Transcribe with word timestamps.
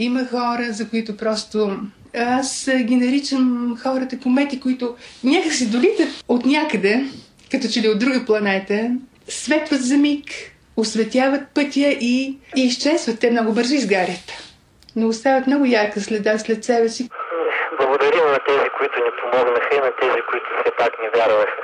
Има 0.00 0.26
хора, 0.26 0.66
за 0.70 0.88
които 0.88 1.16
просто 1.16 1.76
аз 2.16 2.70
ги 2.82 2.96
наричам 2.96 3.76
хората 3.82 4.18
комети, 4.18 4.60
които 4.60 4.96
някакси 5.24 5.70
долитат 5.70 6.08
от 6.28 6.46
някъде, 6.46 7.04
като 7.50 7.68
че 7.68 7.82
ли 7.82 7.88
от 7.88 7.98
друга 7.98 8.24
планета, 8.26 8.90
светват 9.28 9.82
за 9.82 9.96
миг, 9.96 10.24
осветяват 10.76 11.42
пътя 11.54 11.96
и, 12.00 12.38
и 12.56 12.60
изчезват. 12.60 13.18
Те 13.18 13.30
много 13.30 13.52
бързо 13.52 13.74
изгарят. 13.74 14.32
Но 14.96 15.08
оставят 15.08 15.46
много 15.46 15.64
ярка 15.64 16.00
следа 16.00 16.38
след 16.38 16.64
себе 16.64 16.88
си. 16.88 17.08
Благодарим 17.80 18.24
на 18.32 18.38
тези, 18.48 18.68
които 18.78 18.94
ни 18.98 19.10
помогнаха 19.22 19.68
и 19.72 19.78
на 19.78 19.90
тези, 20.00 20.20
които 20.30 20.46
все 20.60 20.72
пак 20.78 20.92
ни 21.02 21.08
вярваха. 21.14 21.56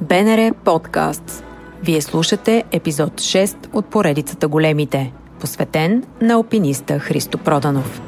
БНР 0.00 0.54
подкаст. 0.64 1.44
Вие 1.82 2.00
слушате 2.00 2.64
епизод 2.72 3.12
6 3.12 3.56
от 3.72 3.86
поредицата 3.90 4.48
Големите– 4.48 5.12
посветен 5.40 6.02
на 6.20 6.34
алпиниста 6.34 6.98
Христо 6.98 7.38
Проданов. 7.38 8.00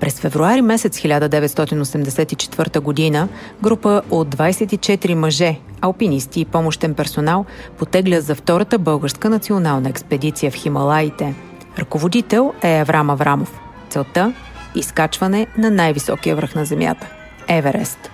През 0.00 0.20
февруари 0.20 0.62
месец 0.62 0.98
1984 0.98 2.80
година 2.80 3.28
група 3.62 4.02
от 4.10 4.36
24 4.36 5.14
мъже, 5.14 5.58
алпинисти 5.80 6.40
и 6.40 6.44
помощен 6.44 6.94
персонал 6.94 7.44
потегля 7.78 8.20
за 8.20 8.34
втората 8.34 8.78
българска 8.78 9.30
национална 9.30 9.88
експедиция 9.88 10.50
в 10.50 10.54
Хималаите. 10.54 11.34
Ръководител 11.78 12.52
е 12.62 12.78
Аврам 12.78 13.10
Аврамов. 13.10 13.60
Целта– 13.90 14.34
изкачване 14.74 15.46
на 15.58 15.70
най-високия 15.70 16.36
връх 16.36 16.54
на 16.54 16.64
Земята– 16.64 17.06
Еверест. 17.48 18.10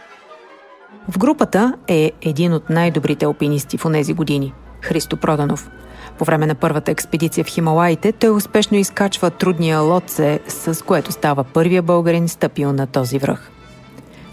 В 1.09 1.19
групата 1.19 1.75
е 1.89 2.13
един 2.23 2.53
от 2.53 2.71
най-добрите 2.71 3.25
алпинисти 3.25 3.79
в 3.79 3.85
онези 3.85 4.13
години– 4.13 4.53
Христо 4.83 5.17
Проданов– 5.17 5.71
по 6.19 6.25
време 6.25 6.47
на 6.47 6.55
първата 6.55 6.91
експедиция 6.91 7.45
в 7.45 7.49
Хималаите 7.49 8.13
той 8.13 8.31
успешно 8.31 8.77
изкачва 8.77 9.31
трудния 9.31 9.81
лодце, 9.81 10.41
с 10.49 10.85
което 10.85 11.13
става 11.13 11.45
първия 11.45 11.83
българин 11.83 12.29
стъпил 12.29 12.73
на 12.73 12.87
този 12.87 13.19
връх. 13.19 13.51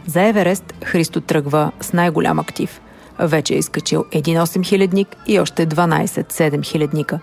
За 0.07 0.21
Еверест 0.21 0.73
Христо 0.83 1.21
тръгва 1.21 1.71
с 1.81 1.93
най-голям 1.93 2.39
актив. 2.39 2.81
Вече 3.19 3.53
е 3.53 3.57
изкачил 3.57 4.05
един 4.11 4.37
8 4.37 4.65
хилядник 4.65 5.15
и 5.27 5.39
още 5.39 5.67
12 5.67 6.33
7 6.33 6.65
хилядника. 6.65 7.19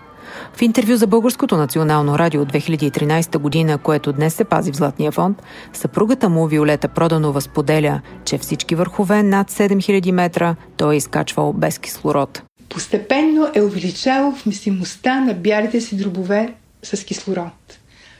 В 0.53 0.61
интервю 0.61 0.95
за 0.95 1.07
Българското 1.07 1.57
национално 1.57 2.19
радио 2.19 2.41
от 2.41 2.53
2013 2.53 3.37
година, 3.37 3.77
което 3.77 4.13
днес 4.13 4.33
се 4.35 4.43
пази 4.43 4.71
в 4.71 4.75
Златния 4.75 5.11
фонд, 5.11 5.41
съпругата 5.73 6.29
му 6.29 6.47
Виолета 6.47 6.87
Проданова 6.87 7.41
споделя, 7.41 8.01
че 8.25 8.37
всички 8.37 8.75
върхове 8.75 9.23
над 9.23 9.51
7000 9.51 10.11
метра 10.11 10.55
той 10.77 10.93
е 10.93 10.97
изкачвал 10.97 11.53
без 11.53 11.77
кислород 11.79 12.43
постепенно 12.73 13.47
е 13.53 13.61
увеличавал 13.61 14.31
вместимостта 14.31 15.19
на 15.19 15.33
бялите 15.33 15.81
си 15.81 15.97
дробове 15.97 16.53
с 16.83 17.03
кислород. 17.03 17.79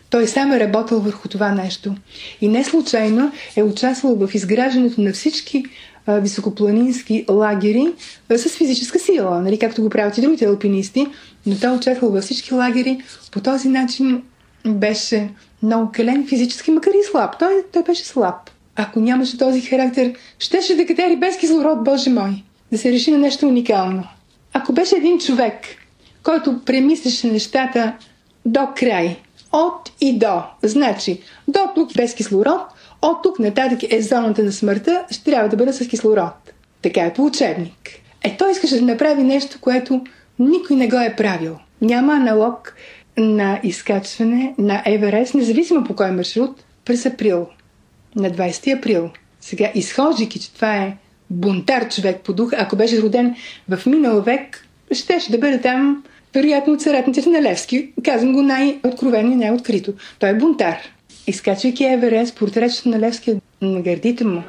Той 0.09 0.27
сам 0.27 0.51
е 0.51 0.59
работил 0.59 0.99
върху 0.99 1.27
това 1.27 1.51
нещо 1.51 1.95
и 2.41 2.47
не 2.47 2.63
случайно 2.63 3.31
е 3.55 3.63
участвал 3.63 4.15
в 4.15 4.35
изграждането 4.35 5.01
на 5.01 5.13
всички 5.13 5.63
а, 6.05 6.19
високопланински 6.19 7.25
лагери 7.29 7.93
а, 8.29 8.37
с 8.37 8.49
физическа 8.49 8.99
сила, 8.99 9.41
нали, 9.41 9.59
както 9.59 9.81
го 9.81 9.89
правят 9.89 10.17
и 10.17 10.21
другите 10.21 10.45
алпинисти, 10.45 11.07
но 11.45 11.55
той 11.59 11.69
е 11.69 11.77
участвал 11.77 12.11
във 12.11 12.23
всички 12.23 12.53
лагери. 12.53 13.01
По 13.31 13.39
този 13.39 13.69
начин 13.69 14.23
беше 14.67 15.29
много 15.63 15.91
кален 15.91 16.27
физически, 16.27 16.71
макар 16.71 16.91
и 16.91 17.03
слаб. 17.11 17.39
Той, 17.39 17.63
той 17.73 17.83
беше 17.83 18.05
слаб. 18.05 18.35
Ако 18.75 18.99
нямаше 18.99 19.37
този 19.37 19.61
характер, 19.61 20.13
щеше 20.39 20.75
да 20.75 20.85
катери 20.85 21.15
без 21.15 21.37
кислород, 21.37 21.83
Боже 21.83 22.09
мой. 22.09 22.43
Да 22.71 22.77
се 22.77 22.91
реши 22.91 23.11
на 23.11 23.17
нещо 23.17 23.47
уникално. 23.47 24.03
Ако 24.53 24.73
беше 24.73 24.95
един 24.95 25.19
човек, 25.19 25.55
който 26.23 26.61
премислеше 26.65 27.27
нещата 27.27 27.93
до 28.45 28.67
край, 28.75 29.17
от 29.53 29.91
и 30.01 30.19
до, 30.19 30.43
значи 30.63 31.21
до 31.47 31.59
тук 31.75 31.95
без 31.95 32.15
кислород, 32.15 32.61
от 33.01 33.23
тук 33.23 33.39
нататък 33.39 33.79
е 33.89 34.01
зоната 34.01 34.43
на 34.43 34.51
смъртта, 34.51 35.05
ще 35.11 35.23
трябва 35.23 35.49
да 35.49 35.57
бъде 35.57 35.73
с 35.73 35.87
кислород. 35.87 36.53
Така 36.81 37.01
е 37.01 37.13
по 37.13 37.25
учебник. 37.25 37.89
Е, 38.23 38.37
той 38.37 38.51
искаше 38.51 38.79
да 38.79 38.85
направи 38.85 39.23
нещо, 39.23 39.57
което 39.61 40.01
никой 40.39 40.75
не 40.75 40.87
го 40.87 40.99
е 40.99 41.15
правил. 41.15 41.57
Няма 41.81 42.13
аналог 42.13 42.75
на 43.17 43.59
изкачване 43.63 44.55
на 44.57 44.83
Еверест, 44.85 45.33
независимо 45.33 45.83
по 45.83 45.95
кой 45.95 46.11
маршрут, 46.11 46.63
през 46.85 47.05
април. 47.05 47.47
На 48.15 48.31
20 48.31 48.77
април. 48.77 49.09
Сега, 49.41 49.71
изхождайки, 49.75 50.39
че 50.39 50.53
това 50.53 50.75
е 50.75 50.97
бунтар 51.33 51.89
човек 51.89 52.21
по 52.23 52.33
дух, 52.33 52.51
ако 52.57 52.75
беше 52.75 53.01
роден 53.01 53.35
в 53.69 53.85
минал 53.85 54.21
век, 54.21 54.67
щеше 54.91 55.31
да 55.31 55.37
бъде 55.37 55.61
там 55.61 56.03
вероятно 56.33 56.73
от 56.73 56.81
съратниците 56.81 57.29
на 57.29 57.41
Левски. 57.41 57.91
Казвам 58.05 58.33
го 58.33 58.41
най-откровено 58.41 59.31
и 59.31 59.35
най-открито. 59.35 59.93
Той 60.19 60.29
е 60.29 60.33
бунтар. 60.33 60.77
Изкачвайки 61.27 61.85
Еверест, 61.85 62.35
портретът 62.35 62.85
на 62.85 62.99
Левски 62.99 63.35
на 63.61 63.81
гърдите 63.81 64.25
му. 64.25 64.43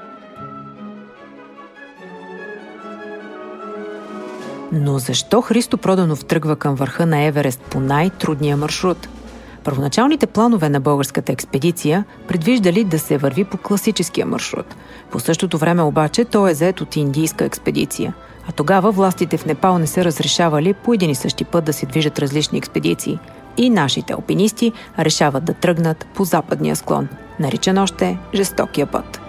Но 4.72 4.98
защо 4.98 5.40
Христо 5.40 5.78
Проданов 5.78 6.24
тръгва 6.24 6.56
към 6.56 6.74
върха 6.74 7.06
на 7.06 7.22
Еверест 7.22 7.60
по 7.60 7.80
най-трудния 7.80 8.56
маршрут– 8.56 9.08
Първоначалните 9.64 10.26
планове 10.26 10.68
на 10.68 10.80
българската 10.80 11.32
експедиция 11.32 12.04
предвиждали 12.28 12.84
да 12.84 12.98
се 12.98 13.18
върви 13.18 13.44
по 13.44 13.56
класическия 13.56 14.26
маршрут. 14.26 14.76
По 15.10 15.20
същото 15.20 15.58
време 15.58 15.82
обаче 15.82 16.24
той 16.24 16.50
е 16.50 16.54
заед 16.54 16.80
от 16.80 16.96
индийска 16.96 17.44
експедиция. 17.44 18.14
А 18.48 18.52
тогава 18.52 18.92
властите 18.92 19.36
в 19.36 19.46
Непал 19.46 19.78
не 19.78 19.86
се 19.86 20.04
разрешавали 20.04 20.74
по 20.74 20.94
един 20.94 21.10
и 21.10 21.14
същи 21.14 21.44
път 21.44 21.64
да 21.64 21.72
се 21.72 21.86
движат 21.86 22.18
различни 22.18 22.58
експедиции. 22.58 23.18
И 23.56 23.70
нашите 23.70 24.12
алпинисти 24.12 24.72
решават 24.98 25.44
да 25.44 25.54
тръгнат 25.54 26.06
по 26.14 26.24
западния 26.24 26.76
склон, 26.76 27.08
наричан 27.40 27.78
още 27.78 28.18
жестокия 28.34 28.86
път. 28.86 29.20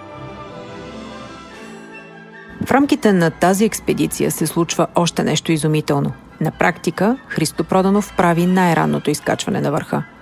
В 2.66 2.70
рамките 2.70 3.12
на 3.12 3.30
тази 3.30 3.64
експедиция 3.64 4.30
се 4.30 4.46
случва 4.46 4.86
още 4.94 5.24
нещо 5.24 5.52
изумително. 5.52 6.12
На 6.40 6.50
практика 6.50 7.16
Христо 7.28 7.64
Проданов 7.64 8.14
прави 8.16 8.46
най-ранното 8.46 9.10
изкачване 9.10 9.60
на 9.60 9.70
върха– 9.70 10.02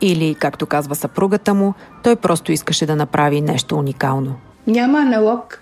или, 0.00 0.34
както 0.34 0.66
казва 0.66 0.94
съпругата 0.94 1.54
му, 1.54 1.74
той 2.02 2.16
просто 2.16 2.52
искаше 2.52 2.86
да 2.86 2.96
направи 2.96 3.40
нещо 3.40 3.76
уникално. 3.76 4.34
Няма 4.66 4.98
аналог 4.98 5.60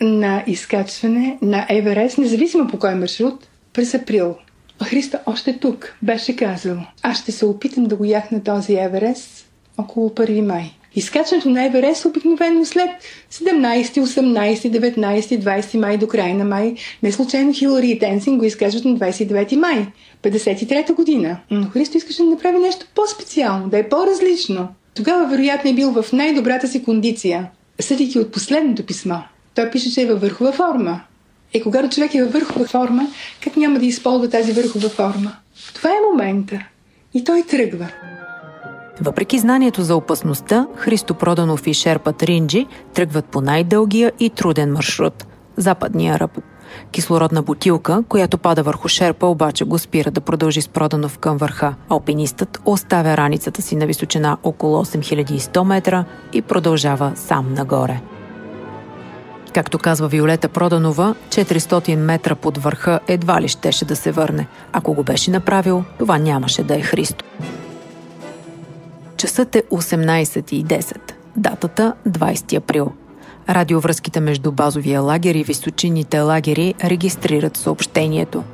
на 0.00 0.44
изкачване 0.46 1.38
на 1.42 1.66
Еверест, 1.68 2.18
независимо 2.18 2.68
по 2.68 2.78
кой 2.78 2.94
маршрут, 2.94 3.48
през 3.72 3.94
април. 3.94 4.36
Христа 4.82 5.20
още 5.26 5.58
тук 5.58 5.94
беше 6.02 6.36
казал, 6.36 6.76
аз 7.02 7.18
ще 7.18 7.32
се 7.32 7.46
опитам 7.46 7.84
да 7.84 7.96
го 7.96 8.04
яхна 8.04 8.42
този 8.42 8.74
Еверест 8.74 9.46
около 9.78 10.08
1 10.08 10.40
май. 10.40 10.74
Изкачването 10.96 11.50
на 11.50 11.64
Еверест 11.64 12.04
обикновено 12.04 12.64
след 12.64 12.90
17, 13.32 13.84
18, 13.84 14.56
19, 14.56 15.20
20 15.20 15.78
май 15.78 15.98
до 15.98 16.06
края 16.06 16.34
на 16.34 16.44
май. 16.44 16.74
Не 17.02 17.12
случайно 17.12 17.52
Хилари 17.52 17.90
и 17.90 17.98
Тенсин 17.98 18.38
го 18.38 18.44
изкачват 18.44 18.84
на 18.84 18.96
29 18.96 19.56
май, 19.56 19.86
53-та 20.22 20.94
година. 20.94 21.36
Но 21.50 21.70
Христо 21.70 21.96
искаше 21.96 22.22
да 22.22 22.30
направи 22.30 22.58
нещо 22.58 22.86
по-специално, 22.94 23.68
да 23.68 23.78
е 23.78 23.88
по-различно. 23.88 24.68
Тогава 24.94 25.26
вероятно 25.26 25.70
е 25.70 25.74
бил 25.74 25.90
в 25.90 26.12
най-добрата 26.12 26.68
си 26.68 26.84
кондиция. 26.84 27.50
Съдейки 27.80 28.18
от 28.18 28.32
последното 28.32 28.86
писмо, 28.86 29.16
той 29.54 29.70
пише, 29.70 29.94
че 29.94 30.02
е 30.02 30.06
във 30.06 30.20
върхова 30.20 30.52
форма. 30.52 31.00
Е, 31.54 31.60
когато 31.60 31.88
човек 31.88 32.14
е 32.14 32.22
във 32.22 32.32
върхова 32.32 32.66
форма, 32.66 33.06
как 33.44 33.56
няма 33.56 33.78
да 33.78 33.86
използва 33.86 34.30
тази 34.30 34.52
върхова 34.52 34.88
форма? 34.88 35.36
Това 35.74 35.90
е 35.90 36.10
момента. 36.12 36.66
И 37.14 37.24
той 37.24 37.42
тръгва. 37.42 37.88
Въпреки 39.00 39.38
знанието 39.38 39.82
за 39.82 39.96
опасността, 39.96 40.66
Христо 40.76 41.14
Проданов 41.14 41.66
и 41.66 41.74
Шерпат 41.74 42.22
Ринджи 42.22 42.66
тръгват 42.94 43.24
по 43.24 43.40
най-дългия 43.40 44.12
и 44.20 44.30
труден 44.30 44.72
маршрут– 44.72 45.26
западния 45.56 46.18
ръб. 46.18 46.38
Кислородна 46.90 47.42
бутилка, 47.42 48.02
която 48.08 48.38
пада 48.38 48.62
върху 48.62 48.88
Шерпа, 48.88 49.26
обаче 49.26 49.64
го 49.64 49.78
спира 49.78 50.10
да 50.10 50.20
продължи 50.20 50.62
с 50.62 50.68
Проданов 50.68 51.18
към 51.18 51.36
върха. 51.36 51.74
Алпинистът 51.88 52.60
оставя 52.64 53.16
раницата 53.16 53.62
си 53.62 53.76
на 53.76 53.86
височина 53.86 54.36
около 54.42 54.84
8100 54.84 55.64
метра 55.64 56.04
и 56.32 56.42
продължава 56.42 57.12
сам 57.14 57.54
нагоре. 57.54 58.00
Както 59.54 59.78
казва 59.78 60.08
Виолета 60.08 60.48
Проданова, 60.48 61.14
400 61.28 61.96
метра 61.96 62.34
под 62.34 62.58
върха 62.58 63.00
едва 63.08 63.40
ли 63.40 63.48
щеше 63.48 63.84
да 63.84 63.96
се 63.96 64.12
върне. 64.12 64.46
Ако 64.72 64.94
го 64.94 65.02
беше 65.02 65.30
направил, 65.30 65.84
това 65.98 66.18
нямаше 66.18 66.62
да 66.62 66.76
е 66.76 66.80
Христо. 66.80 67.24
Часът 69.24 69.56
е 69.56 69.62
18.10. 69.62 70.96
Датата 71.36 71.94
20 72.08 72.56
април. 72.56 72.92
Радиовръзките 73.48 74.20
между 74.20 74.52
базовия 74.52 75.00
лагер 75.00 75.34
и 75.34 75.44
височинните 75.44 76.20
лагери 76.20 76.74
регистрират 76.84 77.56
съобщението. 77.56 78.44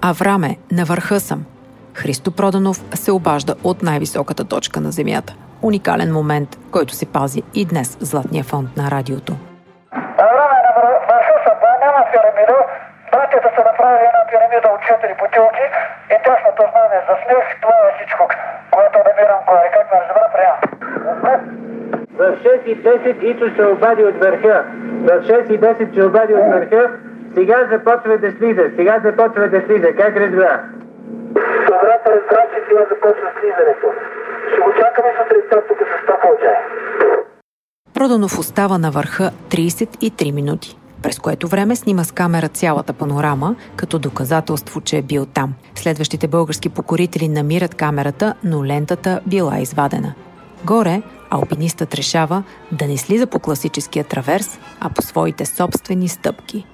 Авраме, 0.00 0.56
на 0.72 0.84
върха 0.84 1.20
съм. 1.20 1.44
Христо 1.94 2.30
Проданов 2.30 2.84
се 2.94 3.12
обажда 3.12 3.54
от 3.64 3.82
най-високата 3.82 4.44
точка 4.44 4.80
на 4.80 4.92
Земята. 4.92 5.34
Уникален 5.62 6.12
момент, 6.12 6.58
който 6.70 6.94
се 6.94 7.06
пази 7.06 7.42
и 7.54 7.64
днес 7.64 7.96
Златния 8.00 8.44
фонд 8.44 8.76
на 8.76 8.90
радиото. 8.90 9.36
От 14.56 14.82
четири 14.88 15.14
бутилки 15.20 15.64
и 16.14 16.16
Точното 16.24 16.62
знание 16.72 17.00
за 17.08 17.14
смех, 17.22 17.44
това 17.62 17.76
е 17.86 17.94
всичко. 17.96 18.28
Когато 18.70 18.98
намирам 19.08 19.40
кой 19.46 19.58
как 19.74 19.86
ме 19.92 19.98
разбра, 20.02 20.26
приемам. 20.34 20.60
В 22.18 22.22
6 22.44 22.64
и 22.64 22.82
10 22.82 23.22
Ито 23.22 23.54
се 23.56 23.64
обади 23.66 24.04
от 24.04 24.16
върха. 24.24 24.64
В 25.08 25.10
6 25.10 25.50
и 25.50 25.60
10 25.60 25.94
се 25.94 26.04
обади 26.04 26.34
от 26.34 26.46
върха. 26.52 26.90
Сега 27.34 27.56
започва 27.72 28.18
да 28.18 28.30
слиза. 28.32 28.64
Сега 28.76 29.00
започва 29.04 29.48
да 29.48 29.60
слиза. 29.66 29.88
Как 29.96 30.16
разбра? 30.16 30.60
Добрата 31.66 32.06
разбра, 32.16 32.42
че 32.52 32.58
сега 32.68 32.82
започва 32.90 33.28
слизането. 33.40 33.86
Ще 34.52 34.60
го 34.60 34.72
чакаме 34.72 35.08
сутринта 35.18 35.66
тук 35.68 35.78
с 35.78 36.06
топъл 36.06 36.36
чай. 36.42 36.58
Проданов 37.94 38.38
остава 38.38 38.78
на 38.78 38.90
върха 38.90 39.30
33 39.50 40.34
минути, 40.34 40.76
през 41.02 41.18
което 41.18 41.48
време 41.48 41.76
снима 41.76 42.04
с 42.04 42.12
камера 42.12 42.48
цялата 42.48 42.92
панорама, 42.92 43.56
като 43.76 43.98
доказателство, 43.98 44.80
че 44.80 44.98
е 44.98 45.02
бил 45.02 45.26
там. 45.26 45.54
Следващите 45.74 46.28
български 46.28 46.68
покорители 46.68 47.28
намират 47.28 47.74
камерата, 47.74 48.34
но 48.44 48.64
лентата 48.64 49.20
била 49.26 49.58
извадена. 49.58 50.14
Горе, 50.64 51.02
алпинистът 51.30 51.94
решава 51.94 52.42
да 52.72 52.86
не 52.86 52.96
слиза 52.96 53.26
по 53.26 53.38
класическия 53.38 54.04
траверс, 54.04 54.60
а 54.80 54.90
по 54.94 55.02
своите 55.02 55.44
собствени 55.44 56.08
стъпки. 56.08 56.66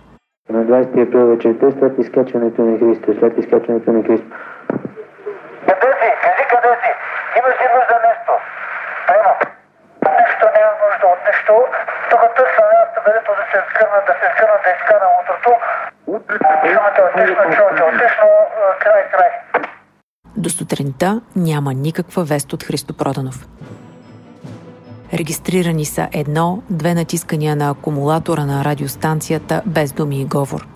На 0.50 0.64
20 0.64 1.08
април 1.08 1.26
вечерта 1.26 1.66
след 1.78 1.98
изкачването 1.98 2.62
на 2.62 2.78
Христо, 2.78 3.08
след 3.18 3.38
изкачването 3.38 3.92
на 3.92 4.02
Христо. 4.06 4.32
Къде 5.68 5.90
си? 6.00 6.08
Кажи 6.24 6.44
къде 6.52 6.72
си? 6.82 6.90
Имаш 7.38 7.54
ли 7.60 7.66
нужда 7.74 7.96
нещо? 8.08 8.32
Приемам. 9.06 9.38
Нещо 10.20 10.44
нямам 10.56 10.78
нужда 10.84 11.06
от 11.14 11.20
нищо. 11.28 11.54
Тук 12.10 12.22
търся 12.36 12.62
място, 12.72 12.98
където 13.06 13.30
да 13.38 13.44
се 13.50 13.58
сгърна, 13.68 13.98
да 14.08 14.14
се 14.20 14.26
сгърна, 14.32 14.56
да 14.64 14.70
изкарам 14.76 15.12
утрото. 15.20 15.52
Чувате 16.72 17.00
отлично, 17.08 17.42
чувате 17.56 17.82
отлично, 17.90 18.28
край, 18.82 19.02
край. 19.12 19.32
До 20.46 20.50
сутринта 20.50 21.20
няма 21.36 21.74
никаква 21.74 22.24
вест 22.24 22.52
от 22.52 22.62
Христо 22.62 22.94
Проданов. 22.94 23.48
Регистрирани 25.14 25.84
са 25.84 26.08
едно, 26.12 26.62
две 26.70 26.94
натискания 26.94 27.56
на 27.56 27.70
акумулатора 27.70 28.44
на 28.44 28.64
радиостанцията 28.64 29.62
без 29.66 29.92
думи 29.92 30.20
и 30.20 30.24
говор. 30.24 30.66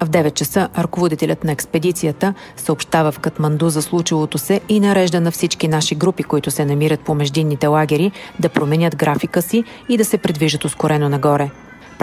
В 0.00 0.08
9 0.08 0.34
часа 0.34 0.68
ръководителят 0.78 1.44
на 1.44 1.52
експедицията 1.52 2.34
съобщава 2.56 3.12
в 3.12 3.18
Катманду 3.18 3.68
за 3.68 3.82
случилото 3.82 4.38
се 4.38 4.60
и 4.68 4.80
нарежда 4.80 5.20
на 5.20 5.30
всички 5.30 5.68
наши 5.68 5.94
групи, 5.94 6.22
които 6.22 6.50
се 6.50 6.64
намират 6.64 7.00
по 7.00 7.14
междинните 7.14 7.66
лагери, 7.66 8.12
да 8.40 8.48
променят 8.48 8.96
графика 8.96 9.42
си 9.42 9.64
и 9.88 9.96
да 9.96 10.04
се 10.04 10.18
придвижат 10.18 10.64
ускорено 10.64 11.08
нагоре. 11.08 11.50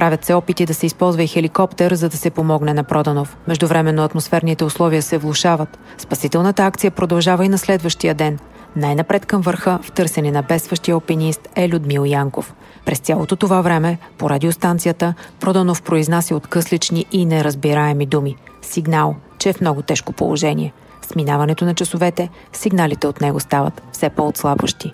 Правят 0.01 0.25
се 0.25 0.33
опити 0.33 0.65
да 0.65 0.73
се 0.73 0.85
използва 0.85 1.23
и 1.23 1.27
хеликоптер, 1.27 1.93
за 1.93 2.09
да 2.09 2.17
се 2.17 2.29
помогне 2.29 2.73
на 2.73 2.83
Проданов. 2.83 3.37
Междувременно 3.47 4.03
атмосферните 4.03 4.63
условия 4.63 5.01
се 5.01 5.17
влушават. 5.17 5.79
Спасителната 5.97 6.65
акция 6.65 6.91
продължава 6.91 7.45
и 7.45 7.49
на 7.49 7.57
следващия 7.57 8.13
ден– 8.13 8.39
най-напред 8.75 9.25
към 9.25 9.41
върха, 9.41 9.79
в 9.83 9.91
търсене 9.91 10.31
на 10.31 10.41
бедстващия 10.41 10.93
алпинист 10.93 11.49
е 11.55 11.69
Людмил 11.69 12.05
Янков. 12.05 12.53
През 12.85 12.99
цялото 12.99 13.35
това 13.35 13.61
време, 13.61 13.97
по 14.17 14.29
радиостанцията, 14.29 15.13
Проданов 15.39 15.81
произнася 15.81 16.35
откъслични 16.35 17.05
и 17.11 17.25
неразбираеми 17.25 18.05
думи. 18.05 18.35
Сигнал, 18.61 19.15
че 19.37 19.49
е 19.49 19.53
в 19.53 19.61
много 19.61 19.81
тежко 19.81 20.13
положение. 20.13 20.73
С 21.01 21.15
минаването 21.15 21.65
на 21.65 21.73
часовете, 21.73 22.29
сигналите 22.53 23.07
от 23.07 23.21
него 23.21 23.39
стават 23.39 23.81
все 23.91 24.09
по-отслабващи. 24.09 24.93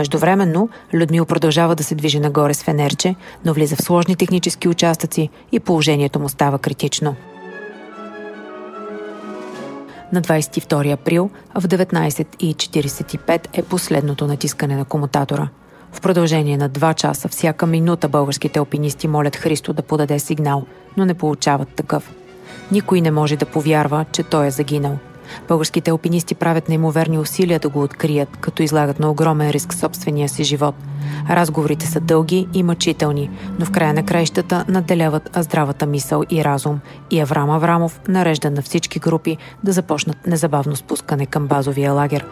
Междувременно, 0.00 0.68
Людмил 0.94 1.24
продължава 1.24 1.76
да 1.76 1.84
се 1.84 1.94
движи 1.94 2.20
нагоре 2.20 2.54
с 2.54 2.62
фенерче, 2.62 3.14
но 3.44 3.54
влиза 3.54 3.76
в 3.76 3.82
сложни 3.82 4.16
технически 4.16 4.68
участъци 4.68 5.28
и 5.52 5.60
положението 5.60 6.20
му 6.20 6.28
става 6.28 6.58
критично– 6.58 7.14
на 10.12 10.22
22 10.22 10.92
април 10.92 11.30
в 11.54 11.62
19.45 11.62 13.58
е 13.58 13.62
последното 13.62 14.26
натискане 14.26 14.76
на 14.76 14.84
комутатора. 14.84 15.48
В 15.92 16.00
продължение 16.00 16.56
на 16.56 16.70
2 16.70 16.94
часа 16.94 17.28
всяка 17.28 17.66
минута 17.66 18.08
българските 18.08 18.58
алпинисти 18.58 19.08
молят 19.08 19.36
Христо 19.36 19.72
да 19.72 19.82
подаде 19.82 20.18
сигнал, 20.18 20.66
но 20.96 21.04
не 21.04 21.14
получават 21.14 21.68
такъв. 21.68 22.14
Никой 22.72 23.00
не 23.00 23.10
може 23.10 23.36
да 23.36 23.46
повярва, 23.46 24.04
че 24.12 24.22
той 24.22 24.46
е 24.46 24.50
загинал– 24.50 24.98
Българските 25.48 25.90
алпинисти 25.90 26.34
правят 26.34 26.68
неимоверни 26.68 27.18
усилия 27.18 27.58
да 27.58 27.68
го 27.68 27.82
открият, 27.82 28.36
като 28.36 28.62
излагат 28.62 29.00
на 29.00 29.10
огромен 29.10 29.50
риск 29.50 29.74
собствения 29.74 30.28
си 30.28 30.44
живот. 30.44 30.74
Разговорите 31.30 31.86
са 31.86 32.00
дълги 32.00 32.48
и 32.54 32.62
мъчителни, 32.62 33.30
но 33.58 33.66
в 33.66 33.70
края 33.70 33.94
на 33.94 34.06
краищата 34.06 34.64
наделяват 34.68 35.30
здравата 35.36 35.86
мисъл 35.86 36.22
и 36.30 36.44
разум 36.44 36.80
и 37.10 37.20
Аврам 37.20 37.50
Аврамов 37.50 38.00
нарежда 38.08 38.50
на 38.50 38.62
всички 38.62 38.98
групи 38.98 39.36
да 39.64 39.72
започнат 39.72 40.26
незабавно 40.26 40.76
спускане 40.76 41.26
към 41.26 41.46
базовия 41.46 41.92
лагер. 41.92 42.26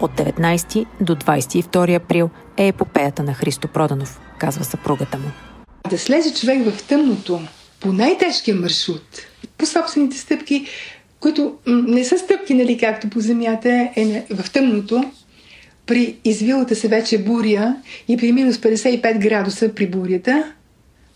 От 0.00 0.10
19 0.10 0.86
до 1.00 1.14
22 1.16 1.96
април 1.96 2.30
е 2.56 2.68
епопеята 2.68 3.22
на 3.22 3.34
Христо 3.34 3.68
Проданов, 3.68 4.20
казва 4.38 4.64
съпругата 4.64 5.18
му. 5.18 5.30
Да 5.90 5.98
слезе 5.98 6.34
човек 6.34 6.70
в 6.70 6.88
тъмното, 6.88 7.40
по 7.84 7.92
най-тежкия 7.92 8.56
маршрут, 8.56 9.26
по 9.58 9.66
собствените 9.66 10.18
стъпки, 10.18 10.66
които 11.20 11.54
не 11.66 12.04
са 12.04 12.18
стъпки, 12.18 12.54
нали, 12.54 12.78
както 12.78 13.10
по 13.10 13.20
земята, 13.20 13.88
е 13.96 14.24
в 14.30 14.50
тъмното, 14.50 15.04
при 15.86 16.16
извилата 16.24 16.76
се 16.76 16.88
вече 16.88 17.18
буря 17.18 17.76
и 18.08 18.16
при 18.16 18.32
минус 18.32 18.56
55 18.56 19.18
градуса 19.18 19.74
при 19.74 19.86
бурята, 19.86 20.52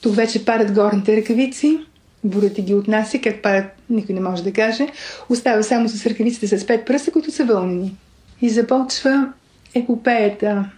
тук 0.01 0.15
вече 0.15 0.45
падат 0.45 0.73
горните 0.73 1.17
ръкавици, 1.17 1.79
бурята 2.25 2.63
ги 2.63 2.75
отнася, 2.75 3.19
как 3.19 3.43
падат, 3.43 3.67
никой 3.91 4.15
не 4.15 4.21
може 4.21 4.45
да 4.45 4.53
каже, 4.53 4.87
остава 5.29 5.63
само 5.63 5.89
с 5.89 6.07
ръкавиците 6.07 6.59
с 6.59 6.67
пет 6.67 6.87
пръста, 6.87 7.11
които 7.11 7.31
са 7.31 7.45
вълнени. 7.45 7.97
И 8.43 8.51
започва 8.51 9.33
епопеята 9.75 10.71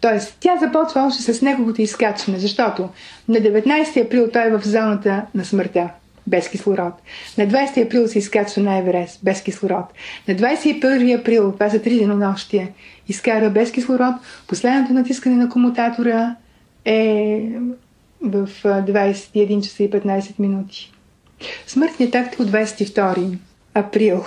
Тоест, 0.00 0.36
тя 0.40 0.56
започва 0.56 1.06
още 1.06 1.34
с 1.34 1.42
неговото 1.42 1.82
изкачване, 1.82 2.38
защото 2.38 2.88
на 3.28 3.36
19 3.36 4.04
април 4.04 4.30
той 4.32 4.46
е 4.46 4.50
в 4.50 4.68
зоната 4.68 5.22
на 5.34 5.44
смъртта, 5.44 5.88
без 6.26 6.48
кислород. 6.48 6.92
На 7.38 7.46
20 7.46 7.86
април 7.86 8.08
се 8.08 8.18
изкачва 8.18 8.62
на 8.62 8.78
Еверест, 8.78 9.20
без 9.22 9.42
кислород. 9.42 9.84
На 10.28 10.34
21 10.34 11.20
април, 11.20 11.52
това 11.52 11.70
са 11.70 11.82
три 11.82 11.98
денонощия, 11.98 12.68
изкара 13.08 13.50
без 13.50 13.72
кислород. 13.72 14.14
Последното 14.48 14.92
натискане 14.92 15.36
на 15.36 15.48
комутатора 15.48 16.36
е 16.84 17.40
в 18.22 18.48
21 18.64 19.62
часа 19.62 19.82
и 19.82 19.90
15 19.90 20.38
минути. 20.38 20.92
Смъртният 21.66 22.14
акт 22.14 22.38
е 22.38 22.42
от 22.42 22.48
22 22.48 23.38
април. 23.74 24.24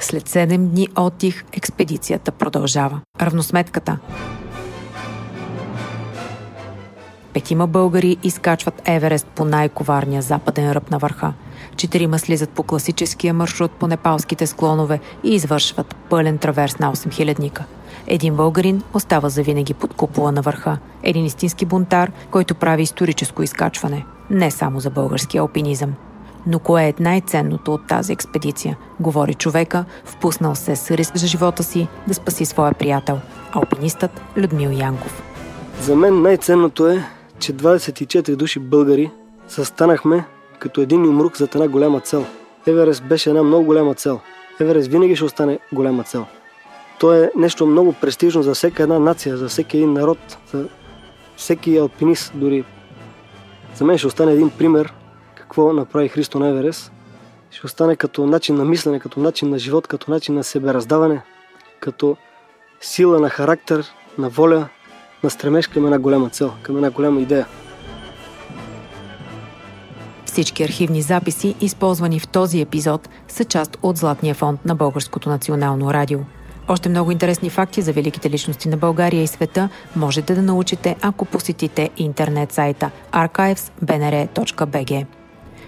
След 0.00 0.28
7 0.28 0.56
дни 0.56 0.88
отдих 0.96 1.44
експедицията 1.52 2.32
продължава. 2.32 3.00
Равносметката 3.20 3.98
Петима 7.32 7.66
българи 7.66 8.16
изкачват 8.22 8.82
Еверест 8.84 9.26
по 9.26 9.44
най-коварния 9.44 10.22
западен 10.22 10.72
ръб 10.72 10.90
на 10.90 10.98
върха. 10.98 11.32
Четирима 11.76 12.18
слизат 12.18 12.50
по 12.50 12.62
класическия 12.62 13.34
маршрут 13.34 13.70
по 13.70 13.86
непалските 13.86 14.46
склонове 14.46 15.00
и 15.24 15.34
извършват 15.34 15.96
пълен 16.10 16.38
траверс 16.38 16.78
на 16.78 16.92
8000-ника. 16.92 17.64
Един 18.06 18.36
българин 18.36 18.82
остава 18.94 19.28
завинаги 19.28 19.74
под 19.74 19.94
купола 19.94 20.32
на 20.32 20.42
върха. 20.42 20.78
Един 21.02 21.24
истински 21.24 21.64
бунтар, 21.64 22.12
който 22.30 22.54
прави 22.54 22.82
историческо 22.82 23.42
изкачване. 23.42 24.04
Не 24.30 24.50
само 24.50 24.80
за 24.80 24.90
български 24.90 25.38
алпинизъм. 25.38 25.94
Но 26.46 26.58
кое 26.58 26.84
е 26.84 26.94
най-ценното 27.00 27.74
от 27.74 27.86
тази 27.86 28.12
експедиция? 28.12 28.76
Говори 29.00 29.34
човека, 29.34 29.84
впуснал 30.04 30.54
се 30.54 30.76
с 30.76 30.90
риск 30.90 31.16
за 31.16 31.26
живота 31.26 31.62
си 31.62 31.88
да 32.08 32.14
спаси 32.14 32.44
своя 32.44 32.74
приятел. 32.74 33.20
Алпинистът 33.52 34.20
Людмил 34.36 34.70
Янков. 34.70 35.22
За 35.80 35.96
мен 35.96 36.22
най-ценното 36.22 36.88
е, 36.88 37.04
че 37.42 37.52
24 37.52 38.36
души 38.36 38.58
българи 38.58 39.10
застанахме 39.48 40.24
като 40.58 40.80
един 40.80 41.06
умрук 41.06 41.36
зад 41.36 41.54
една 41.54 41.68
голяма 41.68 42.00
цел. 42.00 42.26
Еверест 42.66 43.04
беше 43.04 43.30
една 43.30 43.42
много 43.42 43.64
голяма 43.64 43.94
цел. 43.94 44.20
Еверест 44.60 44.90
винаги 44.90 45.16
ще 45.16 45.24
остане 45.24 45.58
голяма 45.72 46.04
цел. 46.04 46.26
То 47.00 47.14
е 47.14 47.30
нещо 47.36 47.66
много 47.66 47.92
престижно 47.92 48.42
за 48.42 48.54
всяка 48.54 48.82
една 48.82 48.98
нация, 48.98 49.36
за 49.36 49.48
всеки 49.48 49.76
един 49.76 49.92
народ, 49.92 50.38
за 50.52 50.68
всеки 51.36 51.76
алпинист 51.76 52.32
дори. 52.34 52.64
За 53.74 53.84
мен 53.84 53.98
ще 53.98 54.06
остане 54.06 54.32
един 54.32 54.50
пример 54.50 54.94
какво 55.34 55.72
направи 55.72 56.08
Христо 56.08 56.38
на 56.38 56.48
Еверест. 56.48 56.92
Ще 57.50 57.66
остане 57.66 57.96
като 57.96 58.26
начин 58.26 58.56
на 58.56 58.64
мислене, 58.64 59.00
като 59.00 59.20
начин 59.20 59.50
на 59.50 59.58
живот, 59.58 59.86
като 59.86 60.10
начин 60.10 60.34
на 60.34 60.44
себераздаване, 60.44 61.22
като 61.80 62.16
сила 62.80 63.20
на 63.20 63.30
характер, 63.30 63.92
на 64.18 64.28
воля, 64.28 64.68
на 65.22 65.30
стремеж 65.30 65.66
към 65.66 65.84
една 65.84 65.98
голяма 65.98 66.30
цел, 66.30 66.52
към 66.62 66.76
една 66.76 66.90
голяма 66.90 67.20
идея. 67.20 67.46
Всички 70.24 70.62
архивни 70.62 71.02
записи, 71.02 71.54
използвани 71.60 72.20
в 72.20 72.28
този 72.28 72.60
епизод, 72.60 73.08
са 73.28 73.44
част 73.44 73.78
от 73.82 73.96
Златния 73.96 74.34
фонд 74.34 74.64
на 74.64 74.74
Българското 74.74 75.28
национално 75.28 75.92
радио. 75.92 76.18
Още 76.68 76.88
много 76.88 77.10
интересни 77.10 77.50
факти 77.50 77.82
за 77.82 77.92
великите 77.92 78.30
личности 78.30 78.68
на 78.68 78.76
България 78.76 79.22
и 79.22 79.26
света 79.26 79.68
можете 79.96 80.34
да 80.34 80.42
научите, 80.42 80.96
ако 81.00 81.24
посетите 81.24 81.90
интернет 81.96 82.52
сайта 82.52 82.90
archives.bnr.bg. 83.12 85.06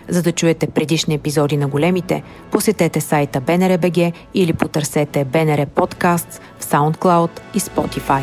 За 0.09 0.23
да 0.23 0.33
чуете 0.33 0.67
предишни 0.67 1.15
епизоди 1.15 1.57
на 1.57 1.69
големите, 1.69 2.23
посетете 2.51 3.01
сайта 3.01 3.41
BNRBG 3.41 4.13
или 4.35 4.53
потърсете 4.53 5.25
BNR 5.25 5.67
Podcasts 5.67 6.41
в 6.59 6.65
SoundCloud 6.65 7.31
и 7.55 7.61
Spotify. 7.61 8.23